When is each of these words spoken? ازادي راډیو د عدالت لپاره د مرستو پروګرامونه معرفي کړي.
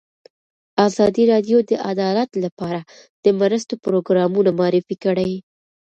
ازادي 0.87 1.23
راډیو 1.31 1.57
د 1.69 1.71
عدالت 1.89 2.29
لپاره 2.43 2.79
د 3.23 3.25
مرستو 3.39 3.73
پروګرامونه 3.85 4.49
معرفي 4.59 4.95
کړي. 5.03 5.31